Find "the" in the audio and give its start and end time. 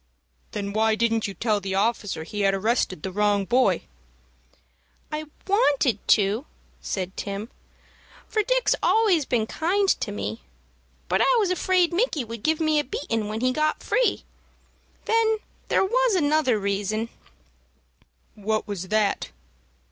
1.59-1.75, 3.03-3.11